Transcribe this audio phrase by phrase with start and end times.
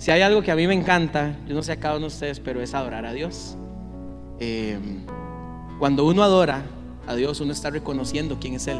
[0.00, 2.14] Si hay algo que a mí me encanta, yo no sé a cada uno de
[2.14, 3.58] ustedes, pero es adorar a Dios.
[4.38, 4.78] Eh,
[5.78, 6.64] cuando uno adora
[7.06, 8.78] a Dios, uno está reconociendo quién es Él.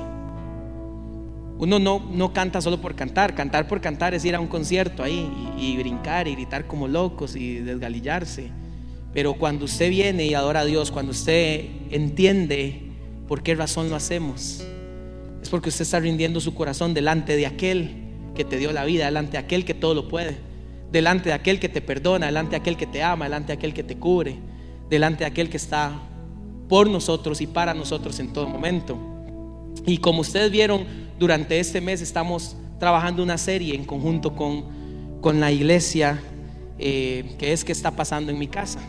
[1.59, 5.03] Uno no, no canta solo por cantar, cantar por cantar es ir a un concierto
[5.03, 8.51] ahí y, y brincar y gritar como locos y desgalillarse.
[9.13, 12.93] Pero cuando usted viene y adora a Dios, cuando usted entiende
[13.29, 14.65] por qué razón lo hacemos,
[15.43, 17.91] es porque usted está rindiendo su corazón delante de aquel
[18.35, 20.49] que te dio la vida, delante de aquel que todo lo puede,
[20.91, 23.75] delante de aquel que te perdona, delante de aquel que te ama, delante de aquel
[23.75, 24.37] que te cubre,
[24.89, 25.93] delante de aquel que está
[26.69, 28.99] por nosotros y para nosotros en todo momento.
[29.87, 30.85] Y como ustedes vieron,
[31.19, 36.21] durante este mes estamos trabajando una serie en conjunto con, con la iglesia,
[36.79, 38.81] eh, que es que está pasando en mi casa.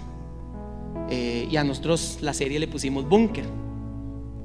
[1.09, 3.45] Eh, y a nosotros la serie le pusimos búnker.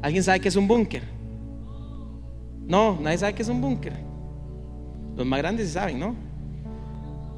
[0.02, 1.02] ¿Alguien sabe qué es un búnker?
[2.66, 3.92] No, nadie sabe qué es un búnker.
[5.16, 6.16] Los más grandes saben, ¿no?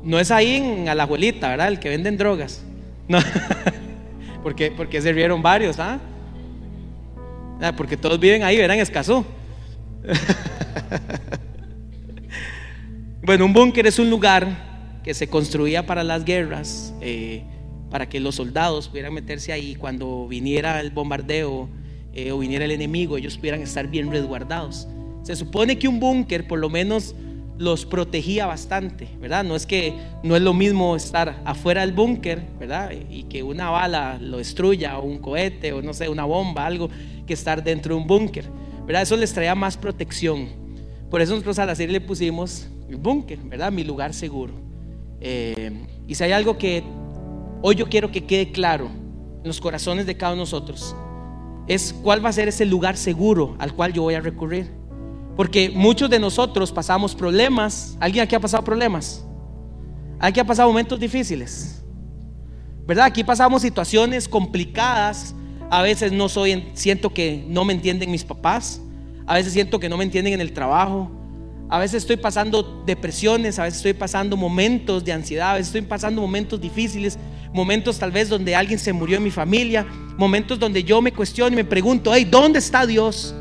[0.09, 1.69] No es ahí en Alajuelita, ¿verdad?
[1.69, 2.65] El que venden drogas.
[3.09, 3.19] No.
[4.43, 6.01] porque, porque se rieron varios, ¿ah?
[7.61, 9.23] ah porque todos viven ahí, verán, Escazú.
[13.23, 17.43] bueno, un búnker es un lugar que se construía para las guerras, eh,
[17.91, 21.69] para que los soldados pudieran meterse ahí cuando viniera el bombardeo
[22.15, 24.89] eh, o viniera el enemigo, ellos pudieran estar bien resguardados.
[25.23, 27.15] Se supone que un búnker por lo menos
[27.59, 29.45] los protegía bastante, ¿verdad?
[29.45, 29.93] No es que
[30.23, 32.93] no es lo mismo estar afuera del búnker, ¿verdad?
[33.11, 36.89] Y que una bala lo destruya o un cohete o no sé, una bomba, algo,
[37.27, 38.45] que estar dentro de un búnker,
[38.87, 39.03] ¿verdad?
[39.03, 40.49] Eso les traía más protección.
[41.11, 43.73] Por eso nosotros a la serie le pusimos el búnker, ¿verdad?
[43.73, 44.55] Mi lugar seguro.
[45.21, 45.73] Eh,
[46.07, 46.85] y si hay algo que
[47.61, 50.95] hoy yo quiero que quede claro en los corazones de cada uno de nosotros,
[51.67, 54.78] es cuál va a ser ese lugar seguro al cual yo voy a recurrir.
[55.39, 57.97] Porque muchos de nosotros pasamos problemas.
[58.01, 59.25] ¿Alguien aquí ha pasado problemas?
[60.19, 61.81] ¿Alguien ha pasado momentos difíciles?
[62.85, 63.05] ¿Verdad?
[63.05, 65.37] Aquí pasamos situaciones complicadas.
[65.71, 68.81] A veces no soy, siento que no me entienden mis papás.
[69.29, 71.09] A veces siento que no me entienden en el trabajo.
[71.69, 75.83] A veces estoy pasando depresiones, a veces estoy pasando momentos de ansiedad, a veces estoy
[75.83, 77.17] pasando momentos difíciles,
[77.53, 79.87] momentos tal vez donde alguien se murió en mi familia,
[80.17, 83.37] momentos donde yo me cuestiono y me pregunto, hey, ¿dónde está Dios?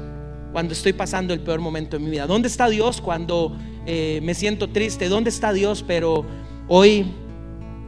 [0.57, 2.25] Cuando estoy pasando el peor momento de mi vida?
[2.25, 5.07] ¿Dónde está Dios cuando eh, me siento triste?
[5.07, 5.85] ¿Dónde está Dios?
[5.87, 6.25] Pero
[6.67, 7.05] hoy,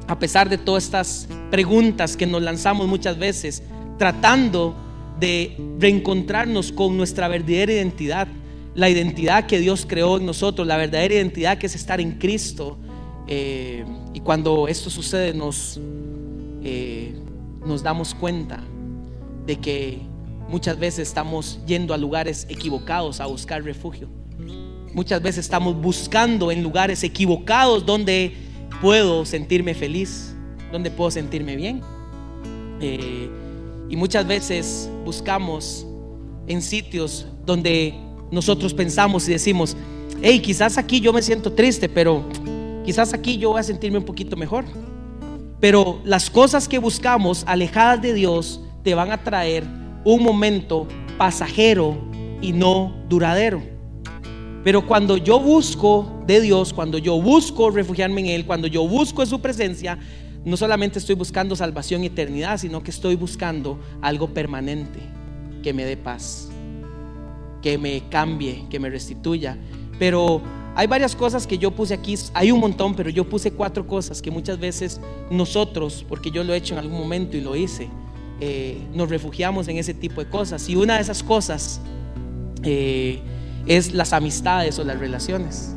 [0.05, 3.63] a pesar de todas estas preguntas que nos lanzamos muchas veces,
[3.97, 4.75] tratando
[5.19, 8.27] de reencontrarnos con nuestra verdadera identidad,
[8.75, 12.77] la identidad que Dios creó en nosotros, la verdadera identidad que es estar en Cristo.
[13.27, 15.81] Eh, y cuando esto sucede nos,
[16.63, 17.15] eh,
[17.65, 18.61] nos damos cuenta
[19.47, 20.08] de que
[20.49, 24.09] Muchas veces estamos yendo a lugares equivocados a buscar refugio.
[24.95, 28.33] Muchas veces estamos buscando en lugares equivocados donde
[28.81, 30.33] puedo sentirme feliz,
[30.71, 31.81] donde puedo sentirme bien.
[32.81, 33.29] Eh,
[33.89, 35.85] y muchas veces buscamos
[36.47, 37.93] en sitios donde
[38.31, 39.77] nosotros pensamos y decimos,
[40.23, 42.25] hey, quizás aquí yo me siento triste, pero
[42.83, 44.65] quizás aquí yo voy a sentirme un poquito mejor.
[45.59, 50.87] Pero las cosas que buscamos alejadas de Dios te van a traer un momento
[51.17, 51.97] pasajero
[52.41, 53.61] y no duradero.
[54.63, 59.25] Pero cuando yo busco de Dios, cuando yo busco refugiarme en Él, cuando yo busco
[59.25, 59.97] su presencia,
[60.43, 64.99] no solamente estoy buscando salvación y eternidad, sino que estoy buscando algo permanente
[65.63, 66.49] que me dé paz,
[67.61, 69.57] que me cambie, que me restituya.
[69.97, 70.41] Pero
[70.75, 74.21] hay varias cosas que yo puse aquí, hay un montón, pero yo puse cuatro cosas
[74.21, 77.89] que muchas veces nosotros, porque yo lo he hecho en algún momento y lo hice,
[78.41, 80.67] eh, nos refugiamos en ese tipo de cosas.
[80.69, 81.81] Y una de esas cosas
[82.63, 83.19] eh,
[83.65, 85.75] es las amistades o las relaciones.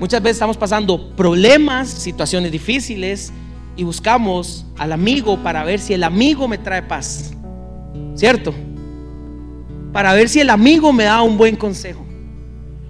[0.00, 3.32] Muchas veces estamos pasando problemas, situaciones difíciles
[3.76, 7.32] y buscamos al amigo para ver si el amigo me trae paz.
[8.14, 8.52] ¿Cierto?
[9.92, 12.04] Para ver si el amigo me da un buen consejo.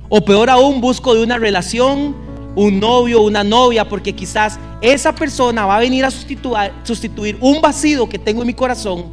[0.08, 2.16] O peor aún, busco de una relación,
[2.54, 8.08] un novio, una novia, porque quizás esa persona va a venir a sustituir, un vacío
[8.08, 9.04] que tengo en mi corazón,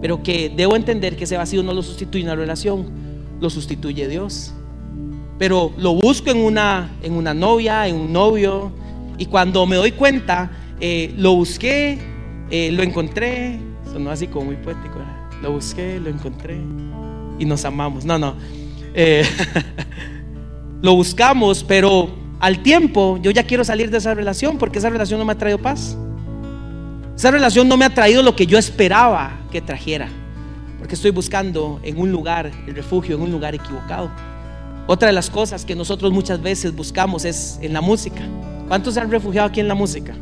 [0.00, 2.90] pero que debo entender que ese vacío no lo sustituye una relación,
[3.40, 4.52] lo sustituye Dios.
[5.38, 8.72] Pero lo busco en una, en una novia, en un novio,
[9.18, 11.98] y cuando me doy cuenta, eh, lo busqué,
[12.50, 13.58] eh, lo encontré,
[13.92, 14.98] sonó así como muy poético,
[15.40, 16.56] lo busqué, lo encontré
[17.38, 18.04] y nos amamos.
[18.04, 18.34] No, no.
[18.94, 19.24] Eh,
[20.82, 25.20] lo buscamos, pero al tiempo yo ya quiero salir de esa relación porque esa relación
[25.20, 25.96] no me ha traído paz.
[27.16, 30.08] Esa relación no me ha traído lo que yo esperaba que trajera.
[30.76, 34.10] Porque estoy buscando en un lugar el refugio, en un lugar equivocado.
[34.88, 38.22] Otra de las cosas que nosotros muchas veces buscamos es en la música.
[38.66, 40.12] ¿Cuántos se han refugiado aquí en la música?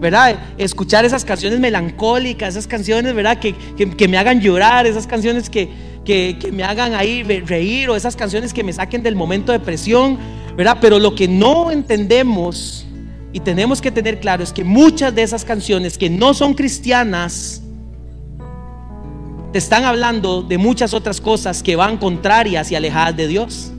[0.00, 0.38] ¿Verdad?
[0.56, 3.38] Escuchar esas canciones melancólicas, esas canciones, ¿verdad?
[3.38, 5.68] Que, que, me hagan llorar, esas canciones que,
[6.06, 10.18] que, me hagan ahí reír o esas canciones que me saquen del momento de presión,
[10.56, 10.78] ¿verdad?
[10.80, 12.86] Pero lo que no entendemos
[13.32, 17.60] y tenemos que tener claro es que muchas de esas canciones que no son cristianas
[19.52, 23.72] te están hablando de muchas otras cosas que van contrarias y alejadas de Dios.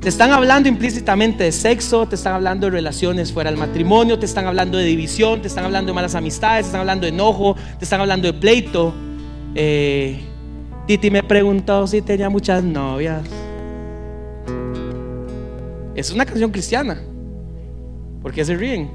[0.00, 4.26] Te están hablando implícitamente de sexo, te están hablando de relaciones fuera del matrimonio, te
[4.26, 7.54] están hablando de división, te están hablando de malas amistades, te están hablando de enojo,
[7.78, 8.94] te están hablando de pleito.
[9.54, 10.20] Eh,
[10.86, 13.22] Titi me preguntó si tenía muchas novias.
[15.94, 17.00] Es una canción cristiana.
[18.22, 18.90] ¿Por qué se ríen?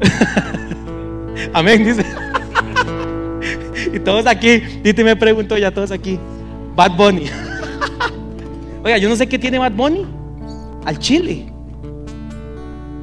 [1.52, 2.04] Amén, dice.
[3.94, 6.18] y todos aquí, Titi me preguntó, ya todos aquí.
[6.76, 7.26] Bad Bunny.
[8.84, 10.06] Oiga, yo no sé qué tiene Bad Bunny
[10.84, 11.46] al Chile.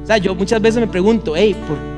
[0.02, 1.91] O sea, yo muchas veces me pregunto, hey, ¿por, qué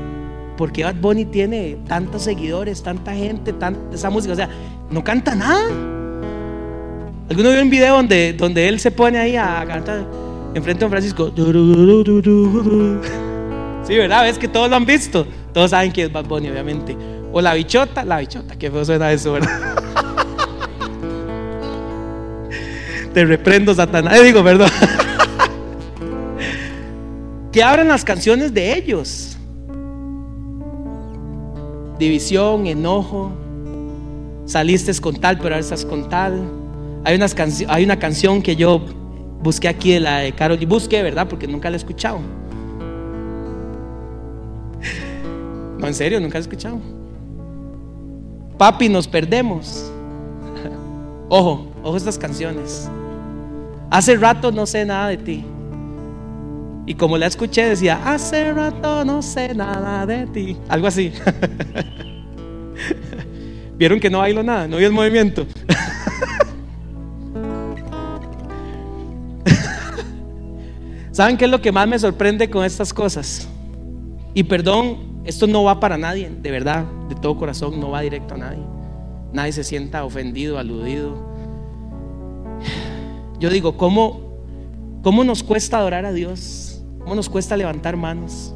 [0.57, 4.33] Bad Bunny tiene tantos seguidores, tanta gente, tanta, esa música?
[4.33, 4.49] O sea,
[4.89, 5.69] no canta nada.
[7.29, 10.05] ¿Alguno vio un video donde, donde él se pone ahí a cantar
[10.53, 11.31] enfrente de Don Francisco?
[13.85, 14.23] Sí, ¿verdad?
[14.23, 15.27] ¿Ves que todos lo han visto?
[15.53, 16.97] Todos saben que es Bad Bunny, obviamente.
[17.31, 19.75] O la bichota, la bichota, qué feo suena eso, ¿verdad?
[23.13, 24.19] Te reprendo, Satanás.
[24.19, 24.71] Eh, digo, perdón.
[27.51, 29.34] que abran las canciones de ellos.
[31.99, 33.31] División, enojo.
[34.45, 36.43] Saliste con tal, pero ahora estás con tal.
[37.03, 37.35] Hay, unas
[37.67, 38.81] hay una canción que yo
[39.41, 41.27] busqué aquí de la de Carol y busqué, ¿verdad?
[41.27, 42.19] Porque nunca la he escuchado.
[45.77, 46.79] No, en serio, nunca la he escuchado.
[48.57, 49.91] Papi, nos perdemos.
[51.29, 52.89] Ojo, ojo estas canciones.
[53.89, 55.45] Hace rato no sé nada de ti.
[56.85, 60.57] Y como la escuché decía, hace rato no sé nada de ti.
[60.69, 61.11] Algo así.
[63.77, 65.45] Vieron que no bailo nada, no vi el movimiento.
[71.11, 73.47] ¿Saben qué es lo que más me sorprende con estas cosas?
[74.33, 78.35] Y perdón, esto no va para nadie, de verdad, de todo corazón, no va directo
[78.35, 78.63] a nadie.
[79.33, 81.17] Nadie se sienta ofendido, aludido.
[83.39, 84.39] Yo digo, ¿cómo,
[85.01, 86.64] ¿cómo nos cuesta adorar a Dios?
[87.05, 88.53] ¿Cómo nos cuesta levantar manos?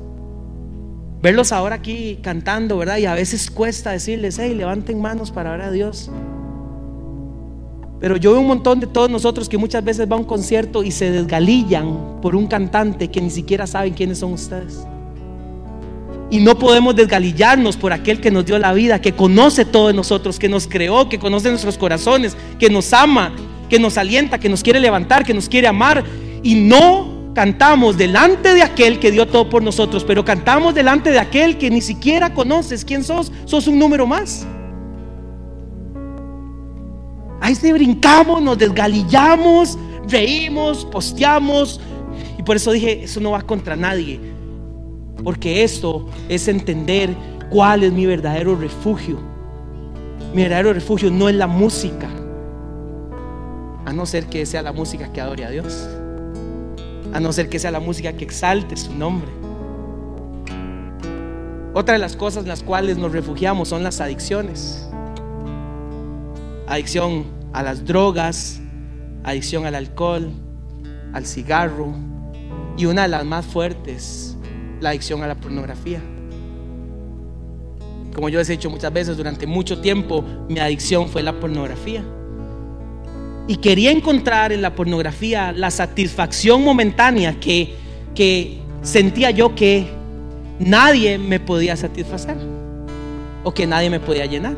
[1.21, 2.97] Verlos ahora aquí cantando, ¿verdad?
[2.97, 6.11] Y a veces cuesta decirles, hey, levanten manos para adorar a Dios.
[8.01, 10.83] Pero yo veo un montón de todos nosotros que muchas veces va a un concierto
[10.83, 14.85] y se desgalillan por un cantante que ni siquiera saben quiénes son ustedes.
[16.29, 19.93] Y no podemos desgalillarnos por aquel que nos dio la vida, que conoce todo de
[19.93, 23.33] nosotros, que nos creó, que conoce nuestros corazones, que nos ama
[23.69, 26.03] que nos alienta, que nos quiere levantar, que nos quiere amar.
[26.43, 31.19] Y no cantamos delante de aquel que dio todo por nosotros, pero cantamos delante de
[31.19, 33.31] aquel que ni siquiera conoces quién sos.
[33.45, 34.45] Sos un número más.
[37.39, 41.79] Ahí se brincamos, nos desgalillamos, reímos, posteamos.
[42.37, 44.19] Y por eso dije, eso no va contra nadie.
[45.23, 47.15] Porque esto es entender
[47.49, 49.17] cuál es mi verdadero refugio.
[50.33, 52.09] Mi verdadero refugio no es la música
[53.85, 55.87] a no ser que sea la música que adore a Dios,
[57.13, 59.29] a no ser que sea la música que exalte su nombre.
[61.73, 64.89] Otra de las cosas en las cuales nos refugiamos son las adicciones.
[66.67, 68.59] Adicción a las drogas,
[69.23, 70.31] adicción al alcohol,
[71.13, 71.93] al cigarro
[72.77, 74.37] y una de las más fuertes,
[74.79, 76.01] la adicción a la pornografía.
[78.13, 82.03] Como yo les he dicho muchas veces, durante mucho tiempo mi adicción fue la pornografía
[83.49, 87.73] y quería encontrar en la pornografía la satisfacción momentánea que,
[88.13, 89.87] que sentía yo que
[90.59, 92.37] nadie me podía satisfacer
[93.43, 94.55] o que nadie me podía llenar.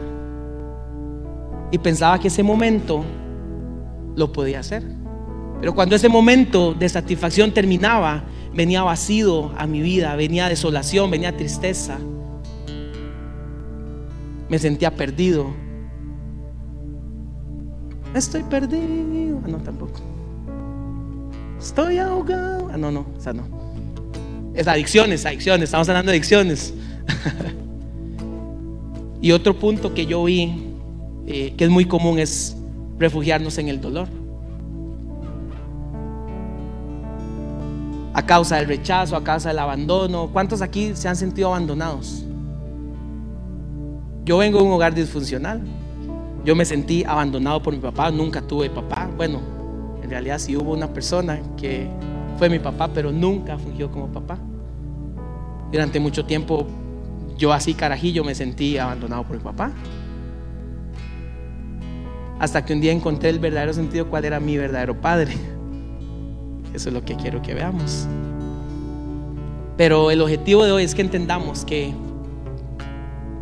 [1.72, 3.06] Y pensaba que ese momento
[4.18, 4.84] lo podía hacer.
[5.62, 11.38] Pero cuando ese momento de satisfacción terminaba, venía vacío a mi vida, venía desolación, venía
[11.38, 11.98] tristeza.
[14.50, 15.54] Me sentía perdido,
[18.14, 19.40] Estoy perdido.
[19.44, 20.00] Ah, no, tampoco.
[21.60, 22.70] Estoy ahogado.
[22.72, 23.44] Ah, no, no, o sea, no.
[24.54, 25.66] Es adicciones, adicciones.
[25.66, 26.74] Estamos hablando de adicciones.
[29.22, 30.74] y otro punto que yo vi,
[31.26, 32.58] eh, que es muy común, es
[33.00, 34.10] refugiarnos en el dolor.
[38.14, 40.30] A causa del rechazo, a causa del abandono.
[40.34, 42.26] ¿Cuántos aquí se han sentido abandonados?
[44.26, 45.62] Yo vengo de un hogar disfuncional.
[46.44, 49.10] Yo me sentí abandonado por mi papá, nunca tuve papá.
[49.16, 49.40] Bueno,
[50.02, 51.88] en realidad sí hubo una persona que
[52.38, 54.40] fue mi papá, pero nunca fungió como papá.
[55.72, 56.68] Durante mucho tiempo
[57.38, 59.72] yo así carajillo me sentí abandonado por mi papá.
[62.40, 65.34] Hasta que un día encontré el verdadero sentido cuál era mi verdadero padre.
[66.74, 68.08] Eso es lo que quiero que veamos.
[69.78, 71.94] Pero el objetivo de hoy es que entendamos que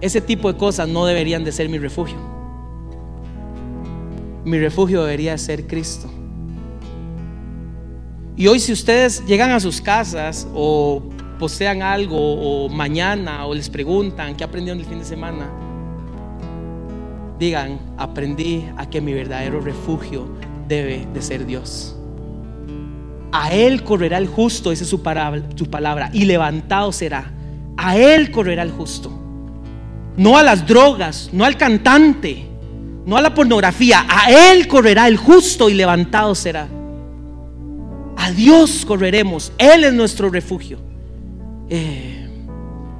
[0.01, 2.38] ese tipo de cosas no deberían de ser mi refugio.
[4.45, 6.09] Mi refugio debería ser Cristo.
[8.35, 11.03] Y hoy si ustedes llegan a sus casas o
[11.37, 15.49] posean algo o mañana o les preguntan qué aprendieron el fin de semana,
[17.37, 20.27] digan, aprendí a que mi verdadero refugio
[20.67, 21.95] debe de ser Dios.
[23.31, 27.31] A Él correrá el justo, es su su palabra, y levantado será.
[27.77, 29.11] A Él correrá el justo.
[30.17, 32.48] No a las drogas, no al cantante,
[33.09, 34.05] no a la pornografía.
[34.07, 36.67] A Él correrá el justo y levantado será.
[38.15, 39.51] A Dios correremos.
[39.57, 40.77] Él es nuestro refugio.
[41.69, 42.27] Eh,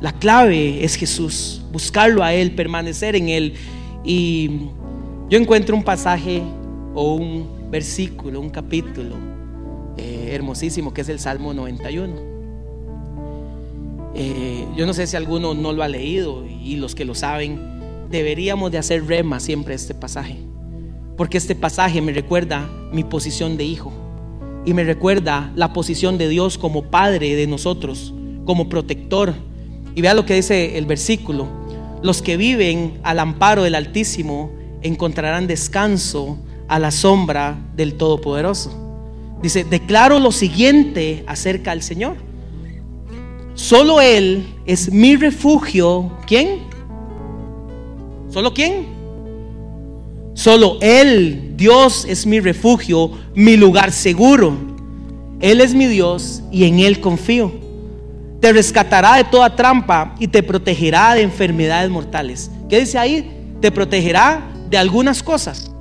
[0.01, 1.61] la clave es Jesús.
[1.71, 3.53] Buscarlo a Él, permanecer en Él.
[4.03, 4.49] Y
[5.29, 6.41] yo encuentro un pasaje
[6.95, 9.15] o un versículo, un capítulo
[9.95, 12.15] eh, hermosísimo que es el Salmo 91.
[14.15, 17.78] Eh, yo no sé si alguno no lo ha leído y los que lo saben,
[18.09, 20.37] deberíamos de hacer rema siempre este pasaje.
[21.17, 23.91] Porque este pasaje me recuerda mi posición de hijo
[24.65, 28.13] y me recuerda la posición de Dios como Padre de nosotros,
[28.45, 29.33] como protector.
[29.95, 31.47] Y vea lo que dice el versículo.
[32.01, 34.51] Los que viven al amparo del Altísimo
[34.81, 36.37] encontrarán descanso
[36.67, 38.71] a la sombra del Todopoderoso.
[39.41, 42.17] Dice, declaro lo siguiente acerca del Señor.
[43.55, 46.11] Solo Él es mi refugio.
[46.27, 46.68] ¿Quién?
[48.29, 48.85] ¿Solo quién?
[50.33, 54.53] Solo Él, Dios es mi refugio, mi lugar seguro.
[55.41, 57.51] Él es mi Dios y en Él confío.
[58.39, 62.49] Te rescatará de toda trampa y te protegerá de enfermedades mortales.
[62.69, 63.29] ¿Qué dice ahí?
[63.59, 65.71] Te protegerá de algunas cosas.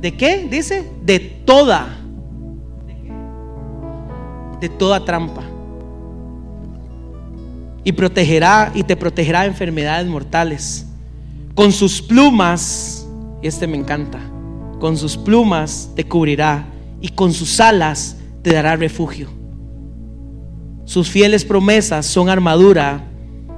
[0.00, 0.46] ¿De qué?
[0.48, 1.98] Dice, de toda.
[4.60, 5.42] De toda trampa.
[7.84, 10.86] Y protegerá y te protegerá de enfermedades mortales.
[11.54, 13.06] Con sus plumas,
[13.42, 14.20] y este me encanta,
[14.78, 16.66] con sus plumas te cubrirá
[17.00, 19.28] y con sus alas te dará refugio.
[20.84, 23.04] Sus fieles promesas son armadura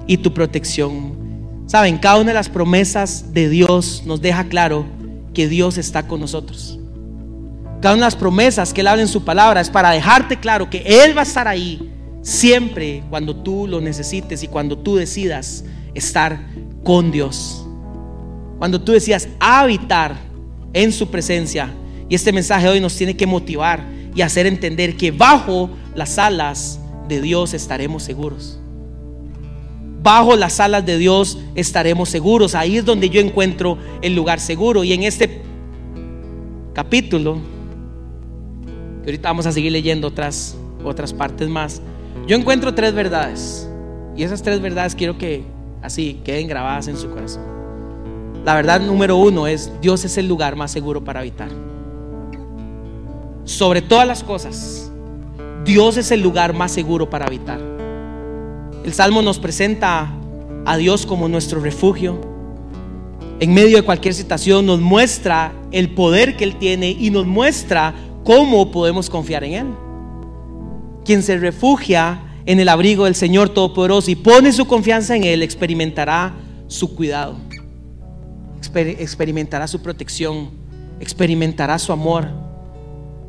[0.06, 1.14] y tu protección.
[1.66, 4.84] Saben, cada una de las promesas de Dios nos deja claro
[5.32, 6.78] que Dios está con nosotros.
[7.80, 10.70] Cada una de las promesas que Él habla en su palabra es para dejarte claro
[10.70, 11.90] que Él va a estar ahí
[12.24, 15.64] siempre cuando tú lo necesites y cuando tú decidas
[15.94, 16.48] estar
[16.82, 17.64] con Dios.
[18.58, 20.16] Cuando tú decidas habitar
[20.72, 21.72] en su presencia.
[22.08, 26.80] Y este mensaje hoy nos tiene que motivar y hacer entender que bajo las alas
[27.08, 28.58] de Dios estaremos seguros
[30.04, 32.54] bajo las alas de Dios estaremos seguros.
[32.54, 34.84] Ahí es donde yo encuentro el lugar seguro.
[34.84, 35.40] Y en este
[36.74, 37.38] capítulo,
[39.02, 41.80] que ahorita vamos a seguir leyendo otras, otras partes más,
[42.26, 43.68] yo encuentro tres verdades.
[44.16, 45.44] Y esas tres verdades quiero que
[45.82, 47.42] así queden grabadas en su corazón.
[48.44, 51.48] La verdad número uno es, Dios es el lugar más seguro para habitar.
[53.44, 54.90] Sobre todas las cosas,
[55.64, 57.60] Dios es el lugar más seguro para habitar.
[58.84, 60.12] El Salmo nos presenta
[60.66, 62.20] a Dios como nuestro refugio.
[63.40, 67.94] En medio de cualquier situación nos muestra el poder que Él tiene y nos muestra
[68.24, 69.83] cómo podemos confiar en Él.
[71.04, 75.42] Quien se refugia en el abrigo del Señor Todopoderoso y pone su confianza en Él,
[75.42, 76.34] experimentará
[76.66, 77.36] su cuidado,
[78.60, 80.50] experimentará su protección,
[81.00, 82.44] experimentará su amor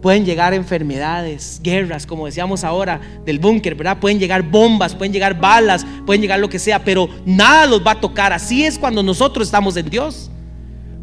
[0.05, 3.97] pueden llegar enfermedades, guerras, como decíamos ahora del búnker, ¿verdad?
[3.97, 7.93] Pueden llegar bombas, pueden llegar balas, pueden llegar lo que sea, pero nada los va
[7.93, 8.31] a tocar.
[8.31, 10.29] Así es cuando nosotros estamos en Dios.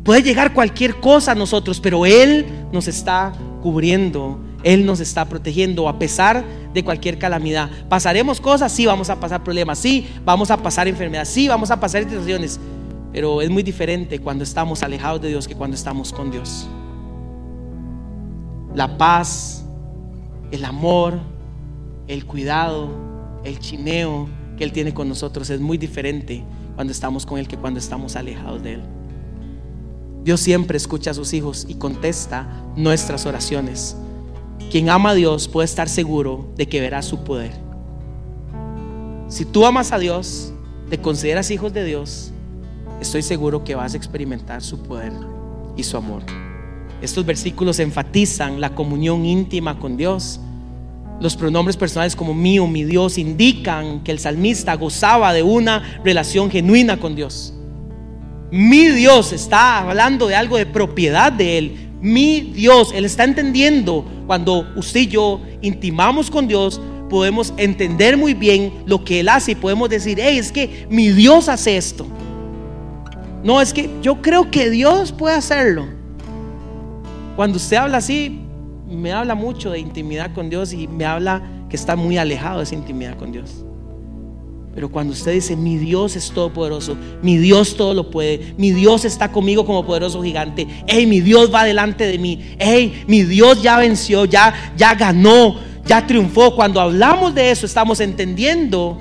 [0.04, 5.88] Puede llegar cualquier cosa a nosotros, pero Él nos está cubriendo, Él nos está protegiendo
[5.88, 7.70] a pesar de cualquier calamidad.
[7.88, 11.80] Pasaremos cosas, sí, vamos a pasar problemas, sí, vamos a pasar enfermedades, sí, vamos a
[11.80, 12.60] pasar situaciones,
[13.12, 16.68] pero es muy diferente cuando estamos alejados de Dios que cuando estamos con Dios
[18.74, 19.64] la paz,
[20.50, 21.20] el amor,
[22.08, 22.90] el cuidado,
[23.44, 27.56] el chineo que Él tiene con nosotros es muy diferente cuando estamos con Él que
[27.56, 28.82] cuando estamos alejados de Él.
[30.24, 33.96] Dios siempre escucha a sus hijos y contesta nuestras oraciones.
[34.72, 37.52] Quien ama a Dios puede estar seguro de que verá su poder.
[39.28, 40.54] Si tú amas a Dios,
[40.88, 42.32] te consideras hijos de Dios,
[42.98, 45.12] estoy seguro que vas a experimentar su poder
[45.76, 46.22] y su amor.
[47.02, 50.40] Estos versículos enfatizan la comunión íntima con Dios,
[51.20, 56.50] Los pronombres personales como mío, mi Dios, indican que el salmista gozaba de una relación
[56.50, 57.52] genuina con Dios.
[58.50, 61.91] Mi Dios está hablando de algo de propiedad de Él.
[62.02, 68.34] Mi Dios, Él está entendiendo cuando usted y yo intimamos con Dios, podemos entender muy
[68.34, 72.04] bien lo que Él hace y podemos decir, hey, es que mi Dios hace esto.
[73.44, 75.86] No, es que yo creo que Dios puede hacerlo.
[77.36, 78.40] Cuando usted habla así,
[78.88, 81.40] me habla mucho de intimidad con Dios y me habla
[81.70, 83.64] que está muy alejado de esa intimidad con Dios.
[84.74, 89.04] Pero cuando usted dice, mi Dios es todopoderoso, mi Dios todo lo puede, mi Dios
[89.04, 93.62] está conmigo como poderoso gigante, hey, mi Dios va delante de mí, hey, mi Dios
[93.62, 96.56] ya venció, ya, ya ganó, ya triunfó.
[96.56, 98.98] Cuando hablamos de eso, estamos entendiendo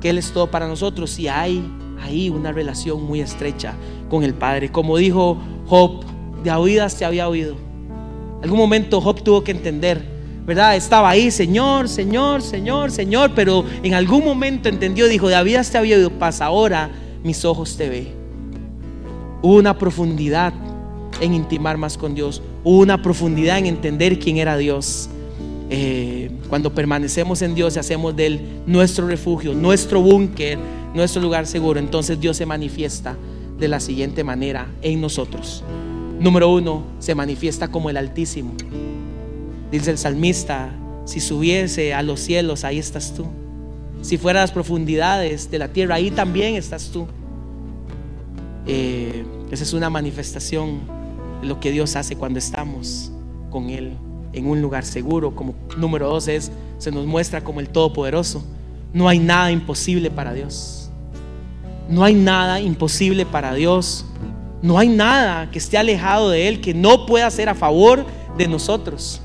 [0.00, 1.64] que Él es todo para nosotros y hay
[2.02, 3.74] ahí una relación muy estrecha
[4.10, 4.70] con el Padre.
[4.70, 6.04] Como dijo Job,
[6.42, 7.56] de oídas te había oído.
[8.42, 10.04] Algún momento Job tuvo que entender,
[10.44, 10.76] ¿verdad?
[10.76, 15.96] Estaba ahí, Señor, Señor, Señor, Señor, pero en algún momento entendió, dijo, oídas te había
[15.96, 16.90] oído, pasa ahora,
[17.22, 18.08] mis ojos te ven.
[19.42, 20.52] Hubo una profundidad
[21.20, 25.08] en intimar más con Dios, hubo una profundidad en entender quién era Dios.
[25.74, 30.58] Eh, cuando permanecemos en Dios y hacemos de Él nuestro refugio, nuestro búnker,
[30.94, 33.16] nuestro lugar seguro, entonces Dios se manifiesta
[33.58, 35.64] de la siguiente manera en nosotros.
[36.20, 38.52] Número uno, se manifiesta como el Altísimo.
[39.72, 40.70] Dice el salmista,
[41.06, 43.26] si subiese a los cielos, ahí estás tú.
[44.02, 47.06] Si fuera a las profundidades de la tierra, ahí también estás tú.
[48.66, 50.80] Eh, esa es una manifestación
[51.40, 53.10] de lo que Dios hace cuando estamos
[53.50, 53.96] con Él
[54.34, 55.34] en un lugar seguro.
[55.34, 58.44] Como número dos es, se nos muestra como el Todopoderoso.
[58.92, 60.90] No hay nada imposible para Dios.
[61.88, 64.04] No hay nada imposible para Dios.
[64.60, 68.04] No hay nada que esté alejado de Él que no pueda ser a favor
[68.36, 69.22] de nosotros.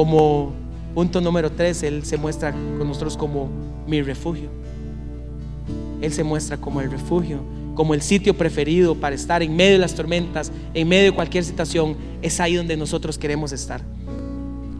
[0.00, 0.54] Como
[0.94, 3.50] punto número tres, Él se muestra con nosotros como
[3.86, 4.48] mi refugio.
[6.00, 7.40] Él se muestra como el refugio,
[7.74, 11.44] como el sitio preferido para estar en medio de las tormentas, en medio de cualquier
[11.44, 11.98] situación.
[12.22, 13.82] Es ahí donde nosotros queremos estar.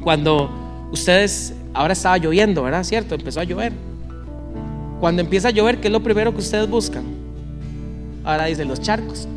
[0.02, 0.48] Cuando
[0.90, 2.82] ustedes, ahora estaba lloviendo, ¿verdad?
[2.82, 3.14] ¿Cierto?
[3.14, 3.74] Empezó a llover.
[5.00, 7.04] Cuando empieza a llover, ¿qué es lo primero que ustedes buscan?
[8.24, 9.28] Ahora dicen los charcos.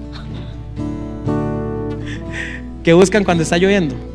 [2.85, 4.12] ¿Qué buscan cuando está lloviendo?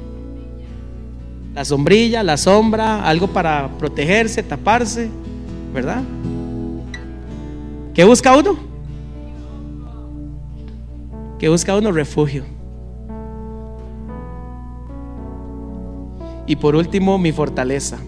[1.59, 5.11] La sombrilla, la sombra, algo para protegerse, taparse,
[5.75, 6.05] ¿verdad?
[7.93, 8.57] ¿Qué busca uno?
[11.37, 11.91] ¿Qué busca uno?
[11.91, 12.45] Refugio.
[16.47, 17.99] Y por último, mi fortaleza.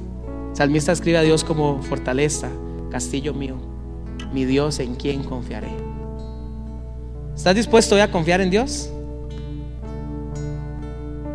[0.53, 2.49] Salmista escribe a Dios como fortaleza,
[2.93, 3.57] castillo mío,
[4.33, 5.73] mi Dios en quien confiaré.
[7.35, 8.93] ¿Estás dispuesto hoy a confiar en Dios?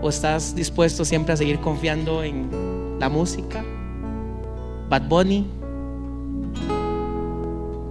[0.06, 2.48] ¿O estás dispuesto siempre a seguir confiando en
[3.00, 3.66] la música?
[4.88, 5.48] Bad Bunny,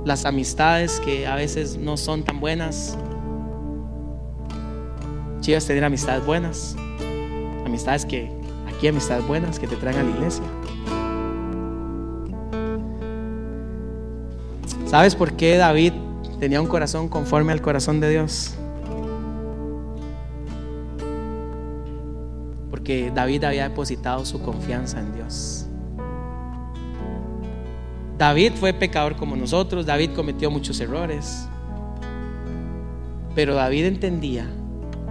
[0.04, 2.96] las amistades que a veces no son tan buenas.
[5.40, 6.76] Chivas tener amistades buenas,
[7.66, 8.30] amistades que
[8.68, 10.44] aquí amistades buenas que te traen a la iglesia.
[14.86, 15.94] ¿Sabes por qué David
[16.38, 18.54] tenía un corazón conforme al corazón de Dios?
[22.84, 25.64] Porque David había depositado su confianza en Dios.
[28.18, 31.48] David fue pecador como nosotros, David cometió muchos errores,
[33.34, 34.46] pero David entendía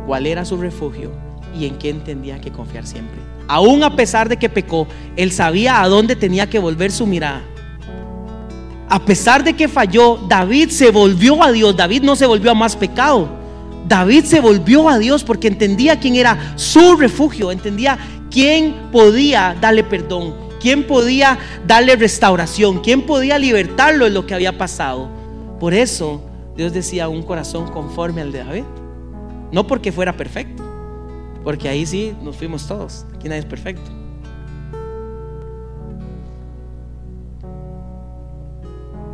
[0.05, 1.09] cuál era su refugio
[1.57, 3.19] y en qué entendía que confiar siempre.
[3.47, 7.41] Aún a pesar de que pecó, él sabía a dónde tenía que volver su mirada.
[8.88, 11.75] A pesar de que falló, David se volvió a Dios.
[11.75, 13.42] David no se volvió a más pecado.
[13.88, 17.98] David se volvió a Dios porque entendía quién era su refugio, entendía
[18.32, 24.58] quién podía darle perdón, quién podía darle restauración, quién podía libertarlo de lo que había
[24.58, 25.10] pasado.
[25.60, 26.24] Por eso
[26.56, 28.63] Dios decía un corazón conforme al de David.
[29.52, 30.63] No porque fuera perfecto,
[31.43, 33.06] porque ahí sí nos fuimos todos.
[33.15, 33.91] Aquí nadie es perfecto.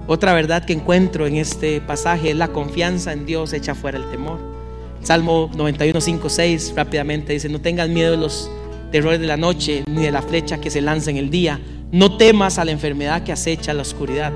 [0.08, 4.10] Otra verdad que encuentro en este pasaje es la confianza en Dios echa fuera el
[4.10, 4.59] temor.
[5.02, 8.50] Salmo 91, 5, 6 rápidamente dice, no tengas miedo de los
[8.92, 11.60] terrores de la noche ni de la flecha que se lanza en el día.
[11.92, 14.32] No temas a la enfermedad que acecha la oscuridad.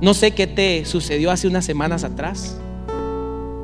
[0.00, 2.58] No sé qué te sucedió hace unas semanas atrás.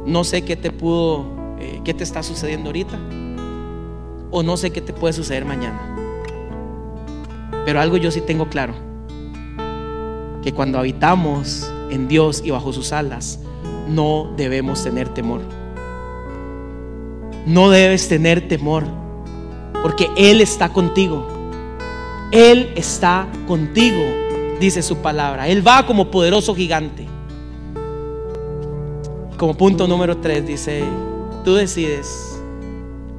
[0.06, 1.26] No sé qué te pudo,
[1.58, 2.98] eh, qué te está sucediendo ahorita.
[4.30, 5.94] O no sé qué te puede suceder mañana.
[7.64, 8.74] Pero algo yo sí tengo claro
[10.42, 13.40] que cuando habitamos en Dios y bajo sus alas,
[13.88, 15.40] no debemos tener temor.
[17.46, 18.84] No debes tener temor,
[19.80, 21.28] porque Él está contigo.
[22.32, 24.02] Él está contigo,
[24.58, 25.46] dice su palabra.
[25.46, 27.06] Él va como poderoso gigante.
[29.36, 30.82] Como punto número tres dice,
[31.44, 32.36] tú decides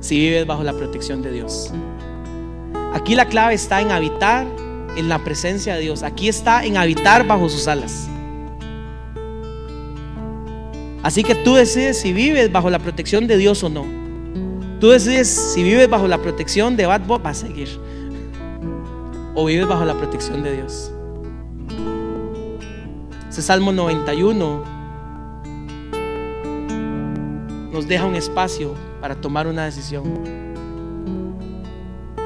[0.01, 1.71] si vives bajo la protección de Dios.
[2.93, 4.45] Aquí la clave está en habitar
[4.97, 6.03] en la presencia de Dios.
[6.03, 8.09] Aquí está en habitar bajo sus alas.
[11.01, 14.07] Así que tú decides si vives bajo la protección de Dios o no.
[14.79, 17.67] Tú decides si vives bajo la protección de Bad Bob, va a seguir.
[19.33, 20.91] O vives bajo la protección de Dios.
[23.29, 24.63] Ese Salmo 91
[27.71, 30.03] nos deja un espacio para tomar una decisión.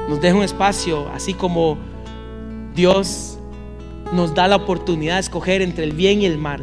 [0.08, 1.78] Nos deja un espacio, así como
[2.74, 3.38] Dios
[4.12, 6.60] nos da la oportunidad de escoger entre el bien y el mal.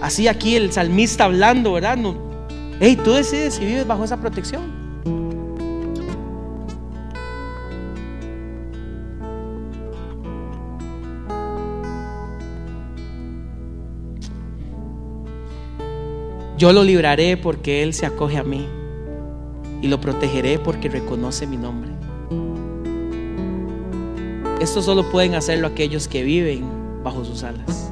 [0.00, 1.98] Así aquí el salmista hablando, ¿verdad?
[2.80, 4.88] Hey, tú decides si vives bajo esa protección.
[16.58, 18.66] Yo lo libraré porque Él se acoge a mí
[19.80, 21.90] y lo protegeré porque reconoce mi nombre.
[24.60, 26.68] Esto solo pueden hacerlo aquellos que viven
[27.04, 27.87] bajo sus alas.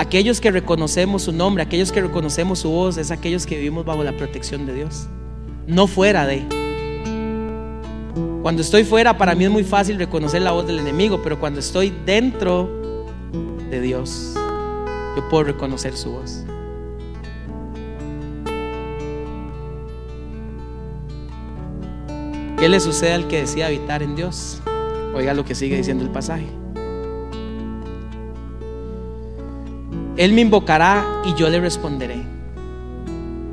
[0.00, 4.02] Aquellos que reconocemos su nombre, aquellos que reconocemos su voz, es aquellos que vivimos bajo
[4.02, 5.08] la protección de Dios,
[5.66, 6.42] no fuera de.
[8.40, 11.60] Cuando estoy fuera, para mí es muy fácil reconocer la voz del enemigo, pero cuando
[11.60, 13.06] estoy dentro
[13.68, 14.32] de Dios,
[15.16, 16.46] yo puedo reconocer su voz.
[22.58, 24.62] ¿Qué le sucede al que decía habitar en Dios?
[25.14, 26.59] Oiga lo que sigue diciendo el pasaje.
[30.20, 32.20] Él me invocará y yo le responderé.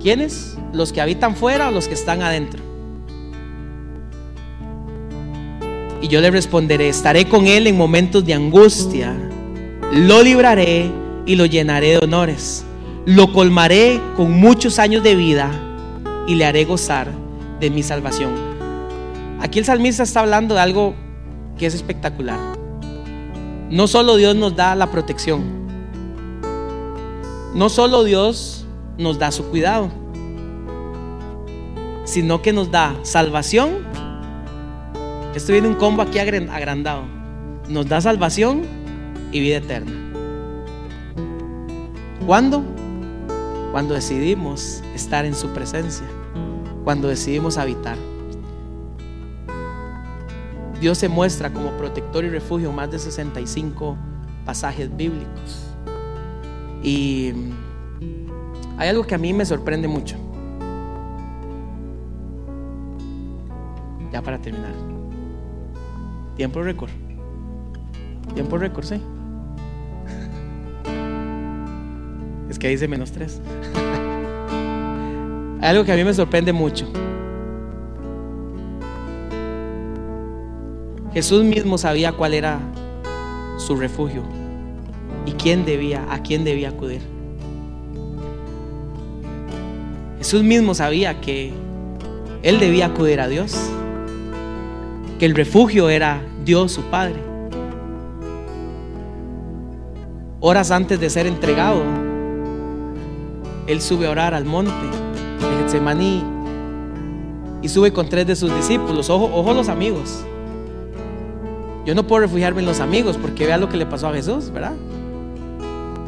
[0.02, 0.58] ¿Quiénes?
[0.74, 2.62] ¿Los que habitan fuera o los que están adentro?
[6.02, 9.16] Y yo le responderé, estaré con él en momentos de angustia,
[9.94, 10.92] lo libraré
[11.26, 12.66] y lo llenaré de honores,
[13.06, 15.50] lo colmaré con muchos años de vida
[16.28, 17.10] y le haré gozar
[17.62, 18.34] de mi salvación.
[19.40, 20.96] Aquí el salmista está hablando de algo
[21.58, 22.40] que es espectacular.
[23.70, 25.67] No solo Dios nos da la protección,
[27.54, 28.66] no solo Dios
[28.98, 29.90] nos da su cuidado,
[32.06, 33.86] sino que nos da salvación.
[35.36, 37.04] Estoy viendo un combo aquí agrandado.
[37.68, 38.64] Nos da salvación
[39.32, 39.92] y vida eterna.
[42.26, 42.64] ¿Cuándo?
[43.72, 46.06] Cuando decidimos estar en su presencia,
[46.84, 47.98] cuando decidimos habitar.
[50.80, 53.98] Dios se muestra como protector y refugio en más de 65
[54.46, 55.67] pasajes bíblicos.
[56.84, 57.34] Y
[58.78, 60.18] hay algo que a mí me sorprende mucho.
[64.12, 64.74] Ya para terminar.
[66.36, 66.92] Tiempo récord.
[68.34, 69.02] Tiempo récord, sí.
[72.50, 73.42] Es que dice menos tres.
[75.60, 76.88] Hay algo que a mí me sorprende mucho.
[81.14, 82.60] Jesús mismo sabía cuál era
[83.58, 84.37] su refugio
[85.28, 87.02] y quién debía, a quién debía acudir.
[90.20, 91.52] Jesús mismo sabía que
[92.44, 93.56] él debía acudir a Dios,
[95.20, 97.18] que el refugio era Dios su Padre.
[100.40, 101.84] Horas antes de ser entregado,
[103.68, 106.24] él sube a orar al monte de Getsemaní
[107.62, 110.24] y sube con tres de sus discípulos, ojo, ojo los amigos.
[111.86, 114.52] Yo no puedo refugiarme en los amigos porque vea lo que le pasó a Jesús,
[114.52, 114.74] ¿verdad?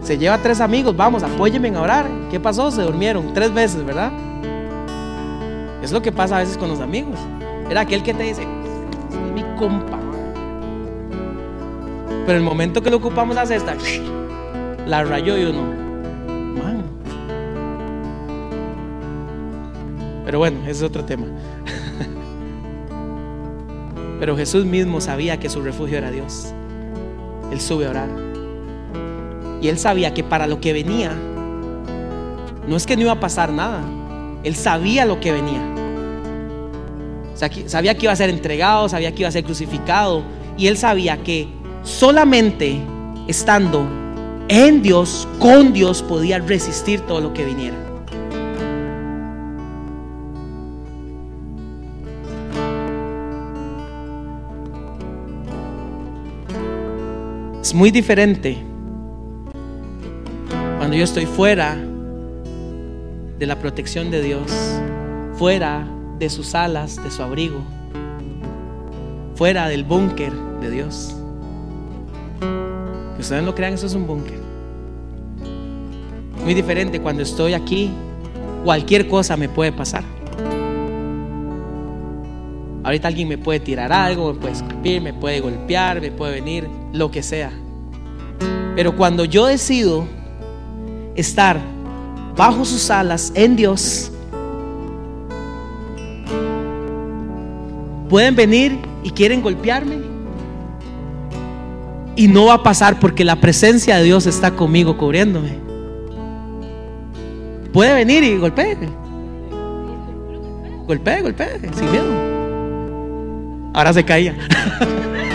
[0.10, 2.08] Se lleva tres amigos, vamos, apóyenme a orar.
[2.32, 2.72] ¿Qué pasó?
[2.72, 4.12] Se durmieron tres veces, ¿verdad?
[5.84, 7.20] Es lo que pasa a veces con los amigos.
[7.70, 8.44] Era aquel que te dice,
[9.36, 10.00] mi compa.
[12.26, 13.76] Pero el momento que lo ocupamos la cesta,
[14.88, 15.62] la rayó y uno,
[16.58, 16.84] man.
[20.26, 21.28] Pero bueno, ese es otro tema.
[24.20, 26.52] Pero Jesús mismo sabía que su refugio era Dios.
[27.52, 28.29] Él sube a orar.
[29.62, 31.16] Y él sabía que para lo que venía,
[32.68, 33.82] no es que no iba a pasar nada.
[34.44, 35.62] Él sabía lo que venía.
[37.66, 40.24] Sabía que iba a ser entregado, sabía que iba a ser crucificado.
[40.58, 41.48] Y él sabía que
[41.84, 42.80] solamente
[43.28, 43.88] estando
[44.50, 47.78] en Dios, con Dios, podía resistir todo lo que viniera.
[57.62, 58.58] Es muy diferente
[60.90, 61.78] cuando yo estoy fuera
[63.38, 64.52] de la protección de Dios,
[65.36, 67.60] fuera de sus alas, de su abrigo,
[69.36, 71.16] fuera del búnker de Dios.
[72.40, 74.40] Que ustedes no crean, eso es un búnker.
[76.44, 77.92] Muy diferente cuando estoy aquí,
[78.64, 80.04] cualquier cosa me puede pasar.
[82.84, 86.68] Ahorita alguien me puede tirar algo, me puede escupir, me puede golpear, me puede venir,
[86.94, 87.52] lo que sea.
[88.76, 90.18] Pero cuando yo decido
[91.20, 91.60] estar
[92.36, 94.12] bajo sus alas en Dios,
[98.10, 99.98] pueden venir y quieren golpearme.
[102.16, 105.58] Y no va a pasar porque la presencia de Dios está conmigo cubriéndome.
[107.72, 108.78] Puede venir y golpee.
[110.86, 112.30] Golpee, golpee, sin miedo.
[113.74, 114.36] Ahora se caía.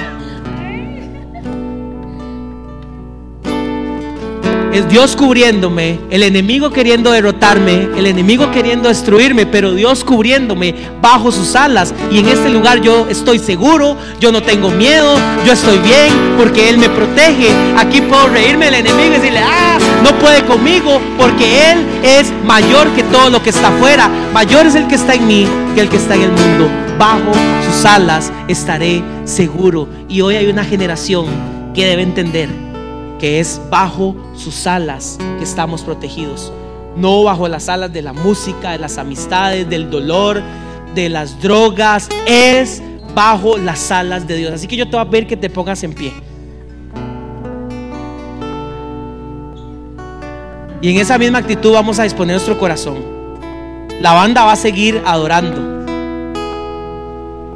[4.75, 11.31] Es Dios cubriéndome, el enemigo queriendo derrotarme, el enemigo queriendo destruirme, pero Dios cubriéndome bajo
[11.31, 11.95] sus alas.
[12.11, 15.15] Y en este lugar yo estoy seguro, yo no tengo miedo,
[15.47, 17.51] yo estoy bien porque Él me protege.
[17.77, 22.89] Aquí puedo reírme del enemigo y decirle, ah, no puede conmigo porque Él es mayor
[22.97, 24.11] que todo lo que está afuera.
[24.33, 26.69] Mayor es el que está en mí que el que está en el mundo.
[26.99, 27.33] Bajo
[27.65, 29.89] sus alas estaré seguro.
[30.09, 31.27] Y hoy hay una generación
[31.73, 32.64] que debe entender
[33.25, 36.53] que es bajo sus alas que estamos protegidos.
[36.95, 40.43] No bajo las alas de la música, de las amistades, del dolor,
[40.95, 42.11] de las drogas.
[42.27, 42.83] Es
[43.15, 44.53] bajo las alas de Dios.
[44.53, 46.13] Así que yo te voy a pedir que te pongas en pie.
[50.83, 52.99] Y en esa misma actitud vamos a disponer nuestro corazón.
[54.03, 55.87] La banda va a seguir adorando.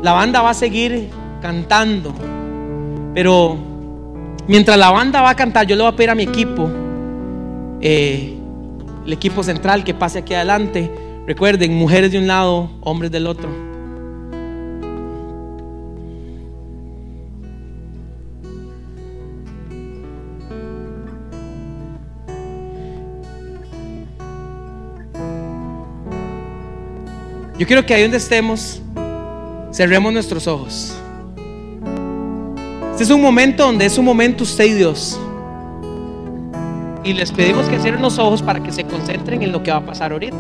[0.03, 1.11] La banda va a seguir
[1.43, 2.15] cantando.
[3.13, 3.68] Pero
[4.49, 6.71] Mientras la banda va a cantar, yo le voy a pedir a mi equipo,
[7.83, 8.35] eh,
[9.05, 10.91] el equipo central, que pase aquí adelante.
[11.27, 13.51] Recuerden, mujeres de un lado, hombres del otro.
[27.59, 28.81] Yo quiero que ahí donde estemos,
[29.73, 30.97] cerremos nuestros ojos.
[32.99, 35.21] Este es un momento donde es un momento usted y Dios.
[37.05, 39.77] Y les pedimos que cierren los ojos para que se concentren en lo que va
[39.77, 40.37] a pasar ahorita.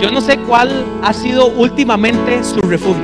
[0.00, 3.02] Yo no sé cuál ha sido últimamente su refugio.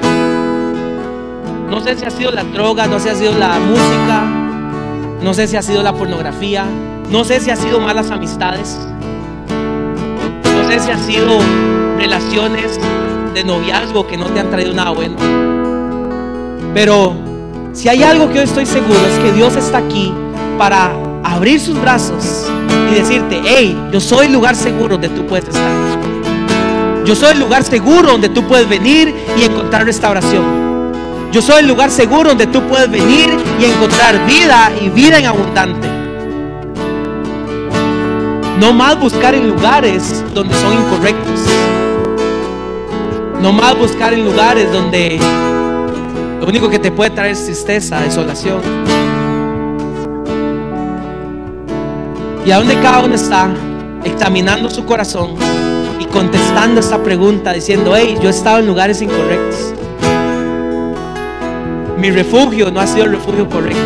[1.69, 4.23] No sé si ha sido la droga, no sé si ha sido la música,
[5.21, 6.64] no sé si ha sido la pornografía,
[7.11, 8.79] no sé si ha sido malas amistades,
[9.51, 11.40] no sé si ha sido
[11.99, 12.79] relaciones
[13.37, 15.16] de noviazgo que no te han traído nada bueno.
[16.72, 17.14] Pero
[17.75, 20.11] si hay algo que yo estoy seguro es que Dios está aquí
[20.57, 22.46] para abrir sus brazos
[22.90, 25.70] y decirte, hey, yo soy el lugar seguro donde tú puedes estar.
[27.05, 31.31] Yo soy el lugar seguro donde tú puedes venir y encontrar restauración.
[31.31, 33.29] Yo soy el lugar seguro donde tú puedes venir
[33.61, 35.88] y encontrar vida y vida en abundante.
[38.59, 41.76] No más buscar en lugares donde son incorrectos.
[43.40, 45.18] No más buscar en lugares donde
[46.40, 48.61] lo único que te puede traer es tristeza, desolación.
[52.44, 53.53] Y a donde cada uno está
[54.05, 55.35] examinando su corazón
[55.99, 59.75] y contestando esta pregunta diciendo, hey, yo he estado en lugares incorrectos.
[61.99, 63.81] Mi refugio no ha sido el refugio correcto.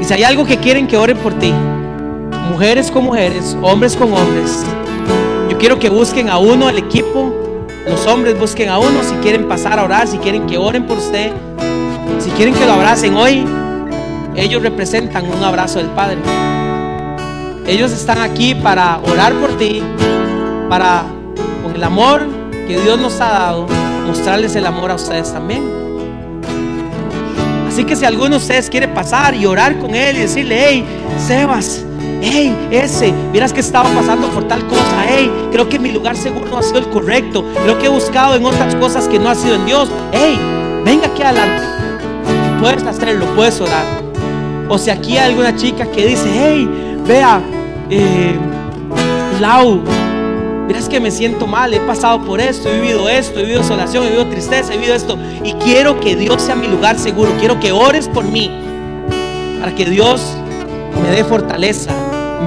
[0.00, 1.52] Y si hay algo que quieren que oren por ti,
[2.50, 4.64] mujeres con mujeres, hombres con hombres,
[5.60, 7.32] quiero que busquen a uno, al equipo.
[7.86, 10.98] Los hombres busquen a uno si quieren pasar a orar, si quieren que oren por
[10.98, 11.30] usted,
[12.18, 13.44] si quieren que lo abracen hoy.
[14.34, 16.16] Ellos representan un abrazo del Padre.
[17.66, 19.82] Ellos están aquí para orar por ti,
[20.68, 21.04] para
[21.62, 22.22] con el amor
[22.66, 23.66] que Dios nos ha dado,
[24.06, 25.62] mostrarles el amor a ustedes también.
[27.68, 30.84] Así que si alguno de ustedes quiere pasar y orar con él y decirle, hey,
[31.26, 31.84] Sebas,
[32.20, 36.46] hey, ese, miras que estaba pasando por tal cosa, hey, creo que mi lugar seguro
[36.46, 39.34] no ha sido el correcto, creo que he buscado en otras cosas que no ha
[39.34, 40.38] sido en Dios, hey,
[40.84, 41.62] venga aquí adelante,
[42.60, 43.84] puedes hacerlo, puedes orar.
[44.68, 46.68] O si aquí hay alguna chica que dice, hey,
[47.06, 47.40] vea,
[47.90, 48.38] eh,
[49.40, 49.80] Lau,
[50.68, 54.04] miras que me siento mal, he pasado por esto, he vivido esto, he vivido desolación,
[54.04, 57.58] he vivido tristeza, he vivido esto, y quiero que Dios sea mi lugar seguro, quiero
[57.58, 58.48] que ores por mí,
[59.60, 60.36] para que Dios
[61.02, 61.92] me dé fortaleza,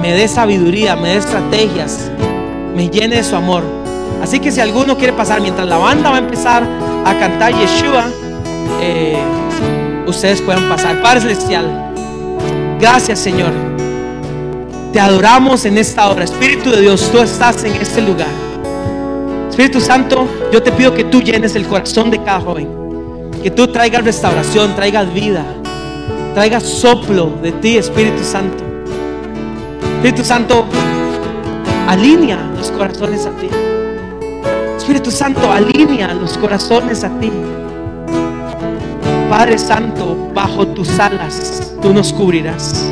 [0.00, 2.10] me dé sabiduría, me dé estrategias,
[2.74, 3.62] me llene de su amor.
[4.22, 6.62] Así que si alguno quiere pasar mientras la banda va a empezar
[7.04, 8.04] a cantar Yeshua,
[8.80, 9.18] eh,
[10.06, 11.00] ustedes puedan pasar.
[11.02, 11.92] Padre Celestial,
[12.80, 13.52] gracias Señor.
[14.92, 16.24] Te adoramos en esta hora.
[16.24, 18.28] Espíritu de Dios, tú estás en este lugar.
[19.50, 22.68] Espíritu Santo, yo te pido que tú llenes el corazón de cada joven.
[23.42, 25.44] Que tú traigas restauración, traigas vida,
[26.34, 28.64] traigas soplo de ti, Espíritu Santo.
[29.96, 30.66] Espíritu Santo,
[31.88, 33.48] alinea los corazones a ti.
[34.76, 37.30] Espíritu Santo, alinea los corazones a ti.
[39.30, 42.84] Padre Santo, bajo tus alas tú nos cubrirás.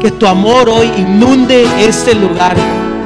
[0.00, 2.56] Que tu amor hoy inunde este lugar.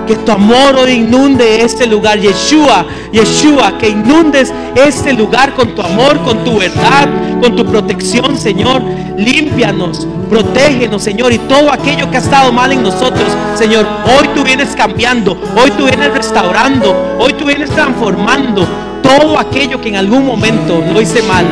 [0.07, 2.21] Que tu amor hoy inunde este lugar.
[2.21, 7.09] Yeshua, Yeshua, que inundes este lugar con tu amor, con tu verdad,
[7.42, 8.83] con tu protección, Señor.
[9.16, 11.33] Límpianos, protégenos, Señor.
[11.33, 15.37] Y todo aquello que ha estado mal en nosotros, Señor, hoy tú vienes cambiando.
[15.57, 16.95] Hoy tú vienes restaurando.
[17.19, 18.66] Hoy tú vienes transformando
[19.03, 21.45] todo aquello que en algún momento lo hice mal.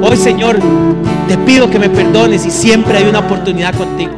[0.00, 0.58] Hoy, Señor,
[1.26, 4.12] te pido que me perdones y siempre hay una oportunidad contigo.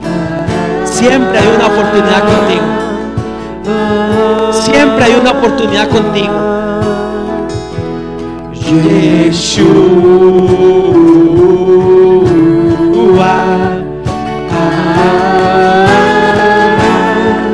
[0.84, 2.79] Siempre hay una oportunidad contigo.
[4.52, 6.32] Siempre hay una oportunidad contigo.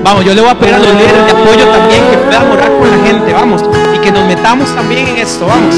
[0.02, 2.70] Vamos, yo le voy a pedir a los líderes de apoyo también que puedan orar
[2.78, 3.32] con la gente.
[3.32, 3.62] Vamos,
[3.94, 5.46] y que nos metamos también en esto.
[5.46, 5.74] Vamos,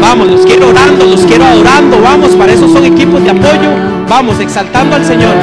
[0.00, 2.00] vamos, los quiero orando, los quiero adorando.
[2.00, 3.70] Vamos, para eso son equipos de apoyo.
[4.08, 5.34] Vamos, exaltando al Señor.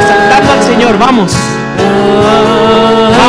[0.00, 1.36] Exaltando al Señor, vamos.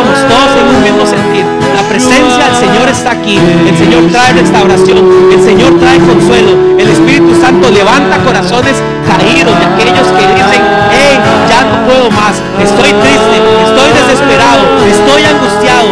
[0.08, 1.44] Vamos, todos en un mismo sentir.
[1.76, 3.36] La presencia del Señor está aquí.
[3.68, 5.04] El Señor trae restauración.
[5.36, 6.56] El Señor trae consuelo.
[6.80, 10.64] El Espíritu Santo levanta corazones caídos de aquellos que dicen,
[10.96, 11.20] hey,
[11.52, 12.40] ya no puedo más.
[12.56, 13.36] Estoy triste,
[13.68, 15.92] estoy desesperado, estoy angustiado.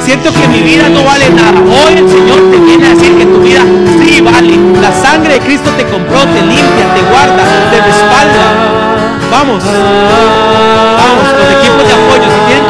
[0.00, 1.60] Siento que mi vida no vale nada.
[1.60, 3.60] Hoy el Señor te viene a decir que tu vida
[4.00, 4.56] sí vale.
[4.80, 8.96] La sangre de Cristo te compró, te limpia, te guarda, te respalda.
[9.30, 12.65] Vamos, vamos, los equipos de apoyo, si tienen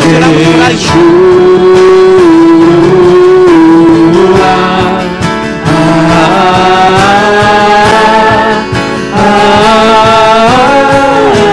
[0.00, 2.00] Pasamos y oramos por alguien.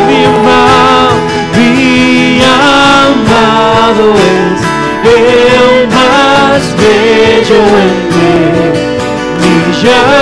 [0.08, 1.16] mi amado,
[1.56, 4.62] mi amado es
[5.04, 8.30] el más bello entre
[9.42, 10.17] millares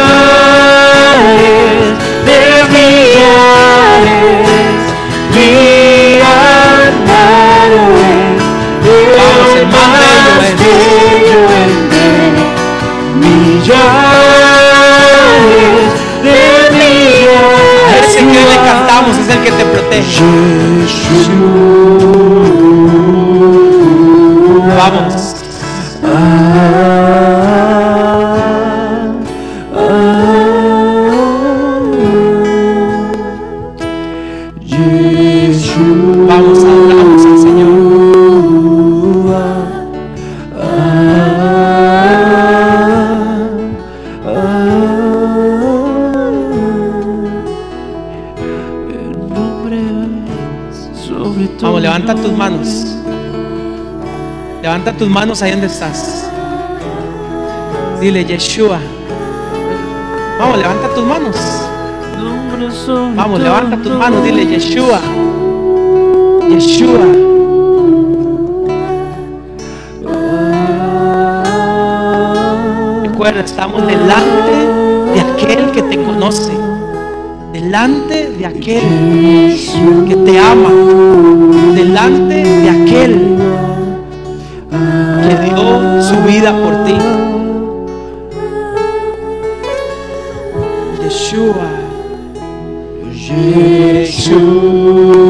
[19.92, 20.26] el que te protege.
[24.78, 25.06] Vamos.
[25.06, 25.35] Vamos,
[54.86, 56.30] Levanta tus manos ahí donde estás.
[58.00, 58.78] Dile, Yeshua.
[60.38, 61.36] Vamos, levanta tus manos.
[63.16, 64.24] Vamos, levanta tus manos.
[64.24, 65.00] Dile, Yeshua.
[66.48, 67.00] Yeshua.
[73.02, 74.52] Recuerda, estamos delante
[75.16, 76.52] de aquel que te conoce.
[77.54, 79.58] Delante de aquel
[80.08, 80.70] que te ama.
[81.74, 83.65] Delante de aquel
[86.36, 86.96] vida por ti.
[91.02, 91.70] Yeshua.
[93.94, 95.25] Yeshua.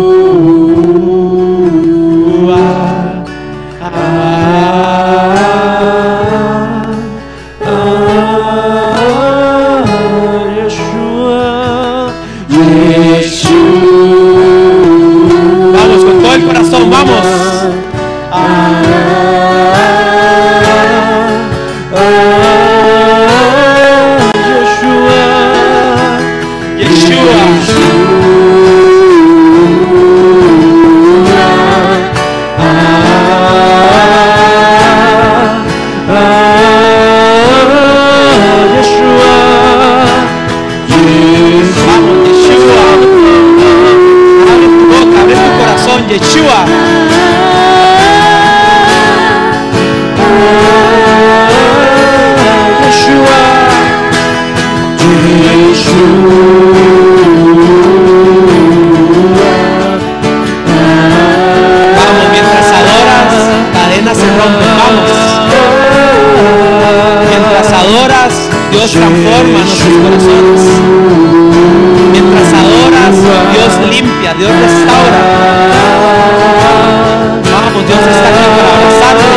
[68.92, 70.62] Transforma nuestros corazones.
[72.12, 73.16] Mientras adoras,
[73.54, 75.22] Dios limpia, Dios restaura.
[77.52, 79.30] Vamos, Dios está aquí para abrazarte.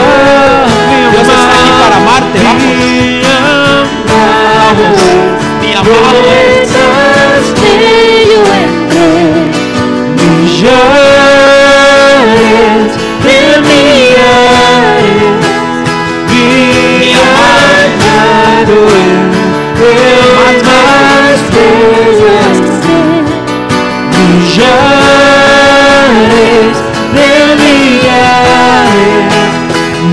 [1.12, 2.38] Dios está aquí para amarte.
[2.44, 2.64] Vamos,
[4.58, 4.98] vamos.
[5.60, 6.18] Mi amado
[27.78, 29.34] de millares,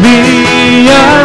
[0.02, 1.25] mi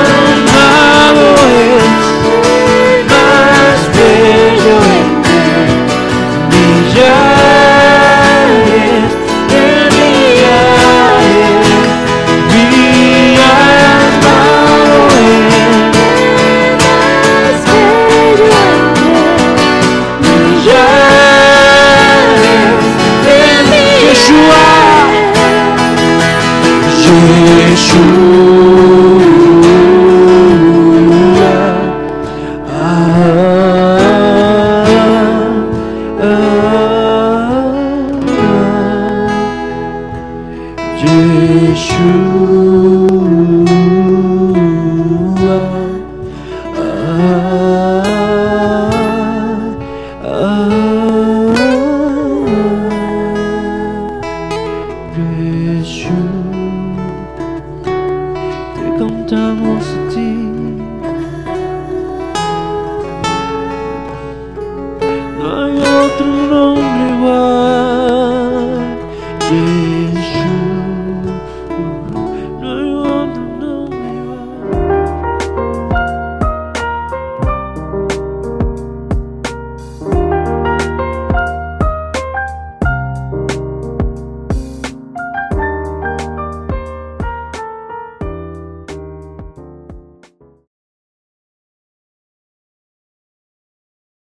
[27.21, 29.00] Yeshua.